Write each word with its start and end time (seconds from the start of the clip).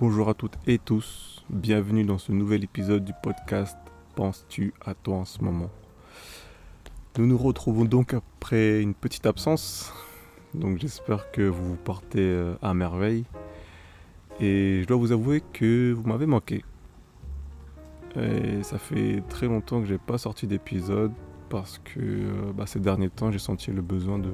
Bonjour 0.00 0.30
à 0.30 0.34
toutes 0.34 0.56
et 0.66 0.78
tous, 0.78 1.44
bienvenue 1.50 2.04
dans 2.04 2.16
ce 2.16 2.32
nouvel 2.32 2.64
épisode 2.64 3.04
du 3.04 3.12
podcast 3.22 3.76
Penses-tu 4.16 4.72
à 4.80 4.94
toi 4.94 5.16
en 5.16 5.24
ce 5.26 5.44
moment? 5.44 5.68
Nous 7.18 7.26
nous 7.26 7.36
retrouvons 7.36 7.84
donc 7.84 8.14
après 8.14 8.80
une 8.80 8.94
petite 8.94 9.26
absence, 9.26 9.92
donc 10.54 10.78
j'espère 10.78 11.30
que 11.32 11.42
vous 11.42 11.72
vous 11.72 11.76
portez 11.76 12.22
euh, 12.22 12.54
à 12.62 12.72
merveille. 12.72 13.26
Et 14.40 14.80
je 14.80 14.86
dois 14.86 14.96
vous 14.96 15.12
avouer 15.12 15.42
que 15.52 15.92
vous 15.92 16.08
m'avez 16.08 16.24
manqué. 16.24 16.64
Et 18.16 18.62
ça 18.62 18.78
fait 18.78 19.22
très 19.28 19.48
longtemps 19.48 19.82
que 19.82 19.86
j'ai 19.86 19.98
pas 19.98 20.16
sorti 20.16 20.46
d'épisode 20.46 21.12
parce 21.50 21.78
que 21.78 22.00
euh, 22.00 22.52
bah, 22.54 22.64
ces 22.64 22.80
derniers 22.80 23.10
temps 23.10 23.30
j'ai 23.30 23.38
senti 23.38 23.70
le 23.70 23.82
besoin 23.82 24.18
de, 24.18 24.32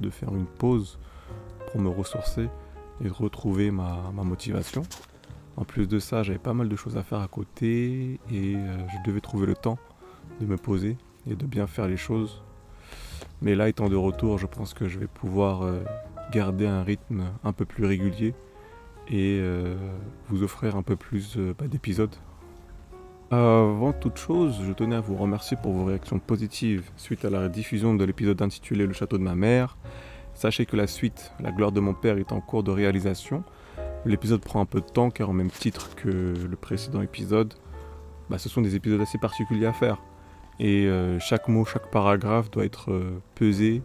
de, 0.00 0.10
faire 0.10 0.32
une 0.32 0.46
pause 0.46 1.00
pour 1.72 1.80
me 1.80 1.88
ressourcer 1.88 2.48
et 3.00 3.08
de 3.08 3.12
retrouver 3.12 3.70
ma, 3.70 4.10
motivation. 4.12 4.82
En 5.56 5.64
plus 5.64 5.88
de 5.88 5.98
ça, 5.98 6.22
j'avais 6.22 6.38
pas 6.38 6.54
mal 6.54 6.68
de 6.68 6.76
choses 6.76 6.96
à 6.96 7.02
faire 7.02 7.20
à 7.20 7.28
côté 7.28 8.20
et 8.30 8.54
euh, 8.56 8.76
je 8.88 9.10
devais 9.10 9.20
trouver 9.20 9.46
le 9.46 9.54
temps 9.54 9.78
de 10.40 10.46
me 10.46 10.56
poser 10.56 10.96
et 11.28 11.34
de 11.34 11.46
bien 11.46 11.66
faire 11.66 11.88
les 11.88 11.96
choses. 11.96 12.42
Mais 13.42 13.54
là, 13.54 13.68
étant 13.68 13.88
de 13.88 13.96
retour, 13.96 14.38
je 14.38 14.46
pense 14.46 14.72
que 14.74 14.88
je 14.88 14.98
vais 14.98 15.06
pouvoir 15.06 15.62
euh, 15.62 15.80
garder 16.32 16.66
un 16.66 16.82
rythme 16.82 17.24
un 17.42 17.52
peu 17.52 17.64
plus 17.64 17.84
régulier 17.84 18.34
et 19.08 19.38
euh, 19.40 19.76
vous 20.28 20.42
offrir 20.42 20.76
un 20.76 20.82
peu 20.82 20.96
plus 20.96 21.36
bah, 21.58 21.66
d'épisodes. 21.66 22.14
Avant 23.30 23.92
toute 23.92 24.16
chose, 24.16 24.56
je 24.66 24.72
tenais 24.72 24.96
à 24.96 25.00
vous 25.00 25.14
remercier 25.14 25.56
pour 25.62 25.72
vos 25.72 25.84
réactions 25.84 26.18
positives 26.18 26.90
suite 26.96 27.26
à 27.26 27.30
la 27.30 27.48
diffusion 27.50 27.94
de 27.94 28.02
l'épisode 28.04 28.40
intitulé 28.40 28.86
Le 28.86 28.94
château 28.94 29.18
de 29.18 29.22
ma 29.22 29.34
mère. 29.34 29.76
Sachez 30.38 30.66
que 30.66 30.76
la 30.76 30.86
suite, 30.86 31.32
La 31.40 31.50
gloire 31.50 31.72
de 31.72 31.80
mon 31.80 31.94
père, 31.94 32.16
est 32.16 32.30
en 32.30 32.40
cours 32.40 32.62
de 32.62 32.70
réalisation. 32.70 33.42
L'épisode 34.04 34.40
prend 34.40 34.60
un 34.60 34.66
peu 34.66 34.80
de 34.80 34.86
temps 34.86 35.10
car 35.10 35.30
au 35.30 35.32
même 35.32 35.50
titre 35.50 35.96
que 35.96 36.08
le 36.08 36.56
précédent 36.56 37.02
épisode, 37.02 37.54
bah, 38.30 38.38
ce 38.38 38.48
sont 38.48 38.62
des 38.62 38.76
épisodes 38.76 39.00
assez 39.00 39.18
particuliers 39.18 39.66
à 39.66 39.72
faire. 39.72 40.00
Et 40.60 40.86
euh, 40.86 41.18
chaque 41.18 41.48
mot, 41.48 41.64
chaque 41.64 41.90
paragraphe 41.90 42.52
doit 42.52 42.64
être 42.64 42.92
euh, 42.92 43.20
pesé 43.34 43.82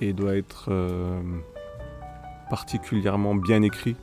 et 0.00 0.12
doit 0.12 0.36
être 0.36 0.66
euh, 0.68 1.20
particulièrement 2.48 3.34
bien 3.34 3.60
écrit 3.62 3.96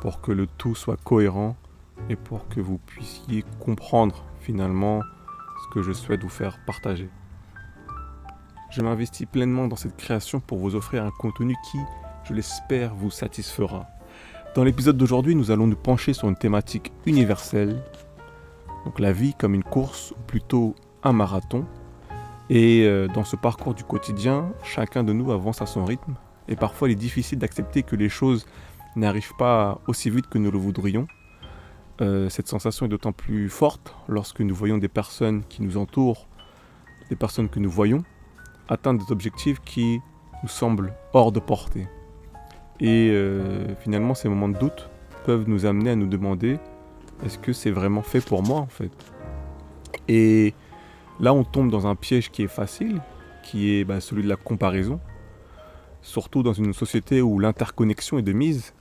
pour 0.00 0.20
que 0.20 0.32
le 0.32 0.48
tout 0.48 0.74
soit 0.74 0.96
cohérent 0.96 1.56
et 2.08 2.16
pour 2.16 2.48
que 2.48 2.60
vous 2.60 2.78
puissiez 2.78 3.44
comprendre 3.60 4.24
finalement 4.40 5.02
ce 5.62 5.72
que 5.72 5.82
je 5.82 5.92
souhaite 5.92 6.22
vous 6.22 6.28
faire 6.28 6.58
partager. 6.66 7.08
Je 8.70 8.82
m'investis 8.82 9.26
pleinement 9.26 9.66
dans 9.66 9.74
cette 9.74 9.96
création 9.96 10.38
pour 10.38 10.58
vous 10.58 10.76
offrir 10.76 11.04
un 11.04 11.10
contenu 11.10 11.56
qui, 11.70 11.78
je 12.22 12.32
l'espère, 12.32 12.94
vous 12.94 13.10
satisfera. 13.10 13.88
Dans 14.54 14.62
l'épisode 14.62 14.96
d'aujourd'hui, 14.96 15.34
nous 15.34 15.50
allons 15.50 15.66
nous 15.66 15.76
pencher 15.76 16.12
sur 16.12 16.28
une 16.28 16.36
thématique 16.36 16.92
universelle, 17.04 17.82
donc 18.84 19.00
la 19.00 19.12
vie 19.12 19.34
comme 19.34 19.54
une 19.54 19.64
course, 19.64 20.12
ou 20.12 20.22
plutôt 20.24 20.76
un 21.02 21.12
marathon. 21.12 21.66
Et 22.48 22.84
euh, 22.84 23.08
dans 23.08 23.24
ce 23.24 23.34
parcours 23.34 23.74
du 23.74 23.82
quotidien, 23.82 24.52
chacun 24.62 25.02
de 25.02 25.12
nous 25.12 25.32
avance 25.32 25.60
à 25.60 25.66
son 25.66 25.84
rythme, 25.84 26.14
et 26.46 26.54
parfois 26.54 26.88
il 26.88 26.92
est 26.92 26.94
difficile 26.94 27.40
d'accepter 27.40 27.82
que 27.82 27.96
les 27.96 28.08
choses 28.08 28.46
n'arrivent 28.94 29.34
pas 29.36 29.80
aussi 29.88 30.10
vite 30.10 30.28
que 30.28 30.38
nous 30.38 30.52
le 30.52 30.58
voudrions. 30.58 31.08
Euh, 32.00 32.28
cette 32.28 32.46
sensation 32.46 32.86
est 32.86 32.88
d'autant 32.88 33.12
plus 33.12 33.48
forte 33.48 33.96
lorsque 34.06 34.40
nous 34.40 34.54
voyons 34.54 34.78
des 34.78 34.88
personnes 34.88 35.42
qui 35.48 35.60
nous 35.60 35.76
entourent, 35.76 36.28
des 37.08 37.16
personnes 37.16 37.48
que 37.48 37.58
nous 37.58 37.70
voyons, 37.70 38.04
atteindre 38.70 39.04
des 39.04 39.12
objectifs 39.12 39.60
qui 39.60 40.00
nous 40.42 40.48
semblent 40.48 40.94
hors 41.12 41.32
de 41.32 41.40
portée. 41.40 41.86
Et 42.80 43.10
euh, 43.10 43.74
finalement, 43.80 44.14
ces 44.14 44.28
moments 44.28 44.48
de 44.48 44.56
doute 44.56 44.88
peuvent 45.24 45.44
nous 45.46 45.66
amener 45.66 45.90
à 45.90 45.96
nous 45.96 46.06
demander 46.06 46.58
est-ce 47.24 47.38
que 47.38 47.52
c'est 47.52 47.70
vraiment 47.70 48.00
fait 48.02 48.24
pour 48.24 48.42
moi 48.42 48.60
en 48.60 48.68
fait? 48.68 48.92
Et 50.08 50.54
là, 51.18 51.34
on 51.34 51.44
tombe 51.44 51.70
dans 51.70 51.86
un 51.86 51.94
piège 51.94 52.30
qui 52.30 52.42
est 52.42 52.48
facile, 52.48 53.02
qui 53.42 53.74
est 53.74 53.84
bah, 53.84 54.00
celui 54.00 54.22
de 54.22 54.28
la 54.28 54.36
comparaison. 54.36 54.98
Surtout 56.00 56.42
dans 56.42 56.54
une 56.54 56.72
société 56.72 57.20
où 57.20 57.38
l'interconnexion 57.38 58.18
est 58.18 58.22
de 58.22 58.32
mise, 58.32 58.72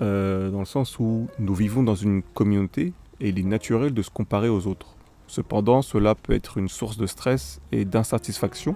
euh, 0.00 0.50
dans 0.50 0.60
le 0.60 0.64
sens 0.64 0.98
où 0.98 1.28
nous 1.38 1.54
vivons 1.54 1.82
dans 1.82 1.94
une 1.94 2.22
communauté 2.22 2.94
et 3.20 3.28
il 3.28 3.38
est 3.38 3.42
naturel 3.42 3.92
de 3.92 4.00
se 4.00 4.08
comparer 4.08 4.48
aux 4.48 4.66
autres. 4.66 4.96
Cependant, 5.26 5.82
cela 5.82 6.14
peut 6.14 6.32
être 6.32 6.56
une 6.56 6.68
source 6.68 6.96
de 6.96 7.06
stress 7.06 7.60
et 7.70 7.84
d'insatisfaction 7.84 8.74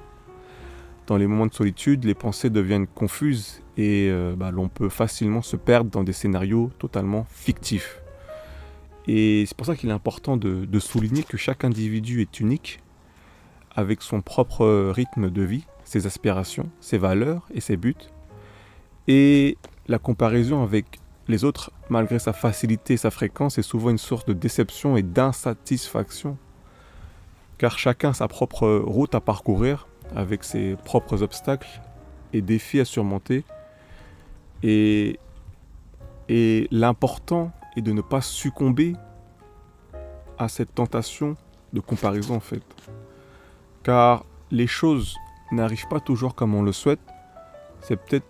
dans 1.06 1.16
les 1.16 1.26
moments 1.26 1.46
de 1.46 1.54
solitude, 1.54 2.04
les 2.04 2.14
pensées 2.14 2.50
deviennent 2.50 2.86
confuses 2.86 3.62
et 3.76 4.08
euh, 4.10 4.34
bah, 4.36 4.50
l'on 4.50 4.68
peut 4.68 4.88
facilement 4.88 5.42
se 5.42 5.56
perdre 5.56 5.90
dans 5.90 6.04
des 6.04 6.12
scénarios 6.12 6.70
totalement 6.78 7.26
fictifs. 7.30 8.00
Et 9.06 9.44
c'est 9.46 9.56
pour 9.56 9.66
ça 9.66 9.76
qu'il 9.76 9.90
est 9.90 9.92
important 9.92 10.36
de, 10.36 10.64
de, 10.64 10.78
souligner 10.78 11.24
que 11.24 11.36
chaque 11.36 11.64
individu 11.64 12.22
est 12.22 12.40
unique, 12.40 12.80
avec 13.76 14.00
son 14.00 14.22
propre 14.22 14.90
rythme 14.90 15.30
de 15.30 15.42
vie, 15.42 15.64
ses 15.84 16.06
aspirations, 16.06 16.70
ses 16.80 16.96
valeurs 16.96 17.46
et 17.52 17.60
ses 17.60 17.76
buts. 17.76 17.96
Et 19.06 19.58
la 19.88 19.98
comparaison 19.98 20.62
avec 20.62 21.00
les 21.28 21.44
autres, 21.44 21.70
malgré 21.90 22.18
sa 22.18 22.32
facilité 22.32 22.94
et 22.94 22.98
sa 22.98 23.10
fréquence, 23.10 23.58
est 23.58 23.62
souvent 23.62 23.90
une 23.90 23.98
source 23.98 24.24
de 24.24 24.32
déception 24.32 24.96
et 24.96 25.02
d'insatisfaction. 25.02 26.38
Car 27.58 27.78
chacun 27.78 28.10
a 28.10 28.14
sa 28.14 28.28
propre 28.28 28.68
route 28.68 29.14
à 29.14 29.20
parcourir 29.20 29.86
avec 30.14 30.44
ses 30.44 30.76
propres 30.84 31.22
obstacles 31.22 31.80
et 32.32 32.42
défis 32.42 32.80
à 32.80 32.84
surmonter. 32.84 33.44
Et, 34.62 35.18
l'important 36.70 37.52
est 37.76 37.82
de 37.82 37.92
ne 37.92 38.00
pas 38.00 38.20
succomber 38.20 38.94
à 40.38 40.48
cette 40.48 40.74
tentation 40.74 41.36
de 41.72 41.80
comparaison 41.80 42.36
en 42.36 42.40
fait. 42.40 42.64
Car 43.82 44.24
les 44.50 44.66
choses 44.66 45.16
n'arrivent 45.52 45.88
pas 45.88 46.00
toujours 46.00 46.34
comme 46.34 46.54
on 46.54 46.62
le 46.62 46.72
souhaite. 46.72 47.00
C'est 47.80 47.96
peut-être 47.96 48.26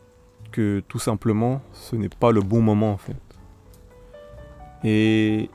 que 0.50 0.82
tout 0.88 0.98
simplement 0.98 1.60
ce 1.72 1.94
n'est 1.94 2.08
pas 2.08 2.32
le 2.32 2.40
bon 2.40 2.60
moment 2.60 2.92
en 2.92 2.98
fait. 2.98 3.16
Et 4.82 5.48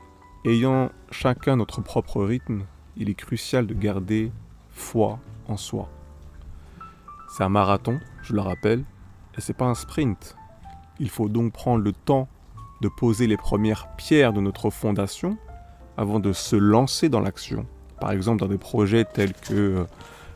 ayant 0.44 0.90
chacun 1.10 1.56
notre 1.56 1.82
propre 1.82 2.24
rythme, 2.24 2.64
il 2.96 3.10
est 3.10 3.14
crucial 3.14 3.66
de 3.66 3.74
garder 3.74 4.32
foi 4.70 5.18
en 5.46 5.56
soi. 5.56 5.88
C'est 7.30 7.44
un 7.44 7.48
marathon, 7.48 8.00
je 8.22 8.34
le 8.34 8.40
rappelle, 8.40 8.80
et 9.38 9.40
c'est 9.40 9.54
pas 9.54 9.66
un 9.66 9.76
sprint. 9.76 10.36
Il 10.98 11.08
faut 11.08 11.28
donc 11.28 11.52
prendre 11.52 11.82
le 11.82 11.92
temps 11.92 12.28
de 12.80 12.88
poser 12.88 13.28
les 13.28 13.36
premières 13.36 13.94
pierres 13.96 14.32
de 14.32 14.40
notre 14.40 14.70
fondation 14.70 15.38
avant 15.96 16.18
de 16.18 16.32
se 16.32 16.56
lancer 16.56 17.08
dans 17.08 17.20
l'action. 17.20 17.66
Par 18.00 18.10
exemple, 18.10 18.40
dans 18.40 18.48
des 18.48 18.58
projets 18.58 19.04
tels 19.04 19.32
que 19.32 19.54
euh, 19.54 19.84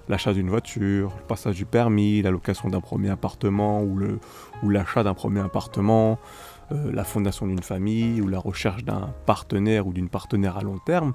l'achat 0.08 0.32
d'une 0.32 0.48
voiture, 0.48 1.12
le 1.18 1.26
passage 1.26 1.56
du 1.56 1.64
permis, 1.64 2.22
la 2.22 2.30
location 2.30 2.68
d'un 2.68 2.80
premier 2.80 3.10
appartement 3.10 3.82
ou 3.82 3.98
l'achat 4.68 5.02
d'un 5.02 5.14
premier 5.14 5.40
appartement, 5.40 6.18
euh, 6.70 6.92
la 6.92 7.02
fondation 7.02 7.46
d'une 7.46 7.62
famille 7.62 8.20
ou 8.20 8.28
la 8.28 8.38
recherche 8.38 8.84
d'un 8.84 9.12
partenaire 9.26 9.86
ou 9.86 9.92
d'une 9.92 10.08
partenaire 10.08 10.58
à 10.58 10.62
long 10.62 10.78
terme. 10.78 11.12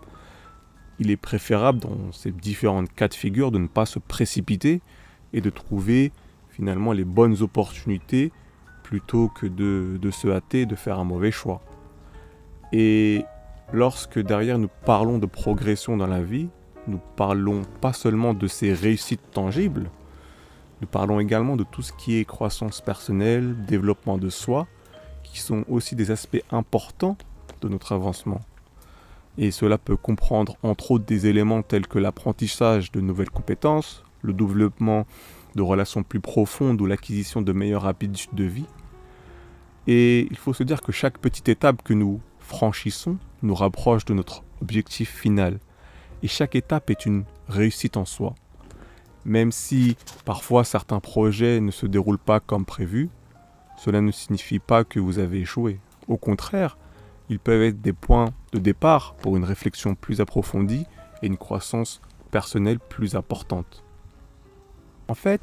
Il 0.99 1.09
est 1.09 1.17
préférable 1.17 1.79
dans 1.79 2.11
ces 2.11 2.31
différentes 2.31 2.91
cas 2.93 3.07
de 3.07 3.13
figure 3.13 3.51
de 3.51 3.59
ne 3.59 3.67
pas 3.67 3.85
se 3.85 3.99
précipiter 3.99 4.81
et 5.33 5.41
de 5.41 5.49
trouver 5.49 6.11
finalement 6.49 6.91
les 6.91 7.05
bonnes 7.05 7.41
opportunités 7.41 8.31
plutôt 8.83 9.29
que 9.29 9.45
de, 9.45 10.11
se 10.11 10.27
hâter 10.27 10.65
de 10.65 10.75
faire 10.75 10.99
un 10.99 11.03
mauvais 11.03 11.31
choix. 11.31 11.61
Et 12.73 13.23
lorsque 13.71 14.19
derrière 14.19 14.57
nous 14.57 14.69
parlons 14.85 15.19
de 15.19 15.25
progression 15.25 15.95
dans 15.95 16.07
la 16.07 16.21
vie, 16.21 16.49
nous 16.87 16.99
parlons 17.15 17.61
pas 17.81 17.93
seulement 17.93 18.33
de 18.33 18.47
ces 18.47 18.73
réussites 18.73 19.31
tangibles, 19.31 19.91
nous 20.81 20.87
parlons 20.87 21.19
également 21.19 21.57
de 21.57 21.63
tout 21.63 21.81
ce 21.81 21.91
qui 21.91 22.17
est 22.17 22.25
croissance 22.25 22.81
personnelle, 22.81 23.65
développement 23.65 24.17
de 24.17 24.29
soi, 24.29 24.65
qui 25.23 25.39
sont 25.39 25.65
aussi 25.67 25.95
des 25.95 26.09
aspects 26.09 26.43
importants 26.51 27.17
de 27.61 27.67
notre 27.67 27.91
avancement. 27.91 28.39
Et 29.37 29.51
cela 29.51 29.77
peut 29.77 29.97
comprendre 29.97 30.55
entre 30.63 30.91
autres 30.91 31.05
des 31.05 31.27
éléments 31.27 31.61
tels 31.61 31.87
que 31.87 31.99
l'apprentissage 31.99 32.91
de 32.91 33.01
nouvelles 33.01 33.29
compétences, 33.29 34.03
le 34.21 34.33
développement 34.33 35.05
de 35.55 35.61
relations 35.61 36.03
plus 36.03 36.19
profondes 36.19 36.81
ou 36.81 36.85
l'acquisition 36.85 37.41
de 37.41 37.53
meilleures 37.53 37.85
habitudes 37.85 38.33
de 38.33 38.43
vie. 38.43 38.67
Et 39.87 40.27
il 40.29 40.37
faut 40.37 40.53
se 40.53 40.63
dire 40.63 40.81
que 40.81 40.91
chaque 40.91 41.17
petite 41.17 41.49
étape 41.49 41.81
que 41.83 41.93
nous 41.93 42.21
franchissons 42.39 43.17
nous 43.41 43.55
rapproche 43.55 44.05
de 44.05 44.13
notre 44.13 44.43
objectif 44.61 45.09
final. 45.09 45.59
Et 46.21 46.27
chaque 46.27 46.55
étape 46.55 46.89
est 46.89 47.05
une 47.05 47.23
réussite 47.47 47.97
en 47.97 48.05
soi. 48.05 48.35
Même 49.25 49.51
si 49.51 49.97
parfois 50.25 50.63
certains 50.63 50.99
projets 50.99 51.59
ne 51.59 51.71
se 51.71 51.85
déroulent 51.85 52.17
pas 52.17 52.39
comme 52.39 52.65
prévu, 52.65 53.09
cela 53.77 54.01
ne 54.01 54.11
signifie 54.11 54.59
pas 54.59 54.83
que 54.83 54.99
vous 54.99 55.19
avez 55.19 55.39
échoué. 55.39 55.79
Au 56.07 56.17
contraire, 56.17 56.77
ils 57.29 57.39
peuvent 57.39 57.61
être 57.61 57.81
des 57.81 57.93
points 57.93 58.33
de 58.51 58.59
départ 58.59 59.15
pour 59.15 59.37
une 59.37 59.43
réflexion 59.43 59.95
plus 59.95 60.19
approfondie 60.19 60.85
et 61.21 61.27
une 61.27 61.37
croissance 61.37 62.01
personnelle 62.31 62.79
plus 62.79 63.15
importante. 63.15 63.83
En 65.09 65.15
fait, 65.15 65.41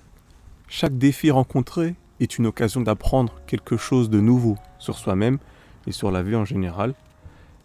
chaque 0.69 0.97
défi 0.97 1.33
rencontré 1.33 1.97
est 2.21 2.39
une 2.39 2.47
occasion 2.47 2.83
d'apprendre 2.83 3.35
quelque 3.49 3.77
chose 3.77 4.09
de 4.09 4.21
nouveau 4.21 4.57
sur 4.79 4.97
soi-même 4.97 5.39
et 5.89 5.93
sur 5.93 6.13
la 6.13 6.23
vie 6.23 6.37
en 6.37 6.45
général. 6.45 6.95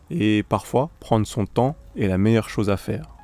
Et 0.09 0.41
parfois, 0.41 0.89
prendre 0.99 1.27
son 1.27 1.45
temps 1.45 1.75
est 1.95 2.07
la 2.07 2.17
meilleure 2.17 2.49
chose 2.49 2.71
à 2.71 2.77
faire. 2.77 3.15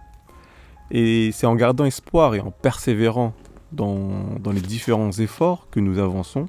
Et 0.92 1.32
c'est 1.34 1.48
en 1.48 1.56
gardant 1.56 1.86
espoir 1.86 2.36
et 2.36 2.40
en 2.40 2.52
persévérant 2.52 3.34
dans, 3.72 4.38
les 4.54 4.62
différents 4.62 5.12
efforts 5.12 5.68
que 5.72 5.80
nous 5.80 5.98
avançons. 5.98 6.46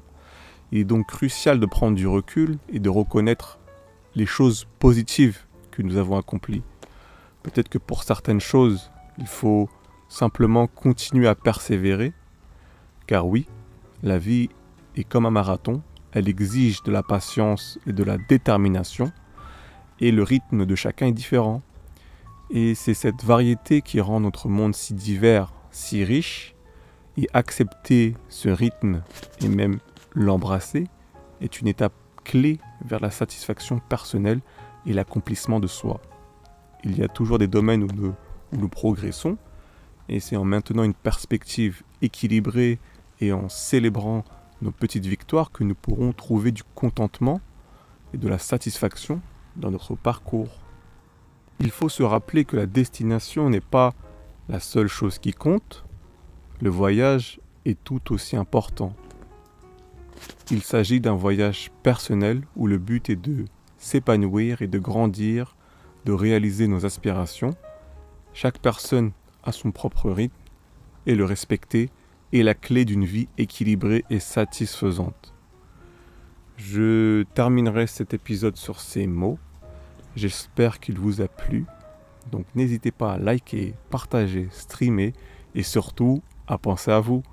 Il 0.71 0.77
est 0.77 0.83
donc 0.83 1.07
crucial 1.07 1.59
de 1.59 1.65
prendre 1.65 1.97
du 1.97 2.05
recul 2.05 2.59
et 2.71 2.77
de 2.77 2.89
reconnaître 2.89 3.57
les 4.13 4.27
choses 4.27 4.67
positives 4.77 5.39
que 5.71 5.81
nous 5.81 5.97
avons 5.97 6.15
accomplies. 6.15 6.61
Peut-être 7.41 7.69
que 7.69 7.79
pour 7.79 8.03
certaines 8.03 8.39
choses, 8.39 8.91
il 9.17 9.25
faut 9.25 9.67
simplement 10.09 10.67
continuer 10.67 11.27
à 11.27 11.33
persévérer, 11.35 12.13
car 13.09 13.25
oui, 13.25 13.47
la 14.03 14.19
vie 14.19 14.49
est 14.95 15.03
comme 15.03 15.25
un 15.25 15.31
marathon, 15.31 15.81
elle 16.11 16.29
exige 16.29 16.83
de 16.83 16.91
la 16.91 17.01
patience 17.01 17.79
et 17.87 17.91
de 17.91 18.03
la 18.03 18.19
détermination, 18.19 19.11
et 19.99 20.11
le 20.11 20.21
rythme 20.21 20.67
de 20.67 20.75
chacun 20.75 21.07
est 21.07 21.11
différent. 21.11 21.63
Et 22.51 22.75
c'est 22.75 22.93
cette 22.93 23.23
variété 23.23 23.81
qui 23.81 23.99
rend 23.99 24.19
notre 24.19 24.47
monde 24.47 24.75
si 24.75 24.93
divers, 24.93 25.51
si 25.71 26.03
riche, 26.03 26.53
et 27.17 27.27
accepter 27.33 28.13
ce 28.27 28.47
rythme 28.47 29.01
et 29.41 29.47
même 29.47 29.79
l'embrasser 30.13 30.83
est 31.41 31.61
une 31.61 31.67
étape 31.67 31.93
clé 32.23 32.59
vers 32.85 32.99
la 32.99 33.09
satisfaction 33.09 33.79
personnelle 33.89 34.41
et 34.85 34.93
l'accomplissement 34.93 35.59
de 35.59 35.65
soi. 35.65 35.99
Il 36.83 36.95
y 36.95 37.01
a 37.01 37.07
toujours 37.07 37.39
des 37.39 37.47
domaines 37.47 37.81
où 37.81 38.15
nous, 38.51 38.69
progressons, 38.69 39.39
et 40.09 40.19
c'est 40.19 40.35
en 40.35 40.45
maintenant 40.45 40.83
une 40.83 40.93
perspective 40.93 41.81
équilibrée 42.03 42.77
et 43.19 43.33
en 43.33 43.49
célébrant 43.49 44.23
nos 44.61 44.71
petites 44.71 45.05
victoires 45.05 45.51
que 45.51 45.63
nous 45.63 45.75
pourrons 45.75 46.13
trouver 46.13 46.51
du 46.51 46.63
contentement 46.75 47.41
et 48.13 48.17
de 48.17 48.27
la 48.27 48.37
satisfaction 48.37 49.21
dans 49.55 49.71
notre 49.71 49.95
parcours. 49.95 50.49
Il 51.59 51.71
faut 51.71 51.89
se 51.89 52.03
rappeler 52.03 52.45
que 52.45 52.55
la 52.55 52.65
destination 52.65 53.49
n'est 53.49 53.59
pas 53.61 53.93
la 54.47 54.59
seule 54.59 54.87
chose 54.87 55.19
qui 55.19 55.33
compte, 55.33 55.85
le 56.61 56.69
voyage 56.69 57.39
est 57.65 57.81
tout 57.83 58.13
aussi 58.13 58.35
important. 58.35 58.93
Il 60.51 60.63
s'agit 60.63 60.99
d'un 60.99 61.13
voyage 61.13 61.71
personnel 61.83 62.41
où 62.55 62.67
le 62.67 62.77
but 62.77 63.09
est 63.09 63.15
de 63.15 63.45
s'épanouir 63.77 64.61
et 64.61 64.67
de 64.67 64.79
grandir, 64.79 65.55
de 66.05 66.11
réaliser 66.11 66.67
nos 66.67 66.85
aspirations. 66.85 67.55
Chaque 68.33 68.59
personne 68.59 69.11
a 69.43 69.51
son 69.51 69.71
propre 69.71 70.09
rythme 70.09 70.35
et 71.05 71.15
le 71.15 71.25
respecter 71.25 71.89
la 72.31 72.53
clé 72.53 72.85
d'une 72.85 73.05
vie 73.05 73.27
équilibrée 73.37 74.05
et 74.09 74.19
satisfaisante. 74.19 75.33
Je 76.57 77.23
terminerai 77.33 77.87
cet 77.87 78.13
épisode 78.13 78.57
sur 78.57 78.79
ces 78.79 79.07
mots. 79.07 79.39
J'espère 80.15 80.79
qu'il 80.79 80.99
vous 80.99 81.21
a 81.21 81.27
plu. 81.27 81.65
Donc 82.31 82.45
n'hésitez 82.55 82.91
pas 82.91 83.13
à 83.13 83.17
liker, 83.17 83.73
partager, 83.89 84.47
streamer 84.51 85.13
et 85.55 85.63
surtout 85.63 86.21
à 86.47 86.57
penser 86.57 86.91
à 86.91 86.99
vous. 86.99 87.23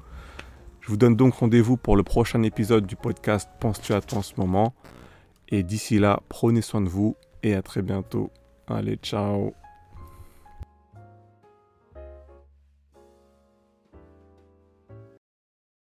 Je 0.81 0.89
vous 0.89 0.97
donne 0.97 1.17
donc 1.17 1.35
rendez-vous 1.35 1.77
pour 1.77 1.97
le 1.97 2.05
prochain 2.05 2.43
épisode 2.45 2.87
du 2.87 2.95
podcast 2.95 3.49
Penses-tu 3.61 3.93
à 3.93 4.01
toi 4.01 4.19
en 4.19 4.23
ce 4.23 4.35
moment 4.37 4.73
Et 5.49 5.65
d'ici 5.65 5.99
là, 5.99 6.21
prenez 6.29 6.63
soin 6.63 6.81
de 6.81 6.89
vous 6.89 7.17
et 7.43 7.55
à 7.55 7.63
très 7.63 7.83
bientôt. 7.83 8.31
Allez, 8.69 8.97
ciao 8.97 9.66